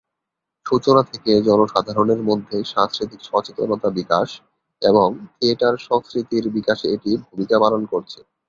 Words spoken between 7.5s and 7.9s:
পালন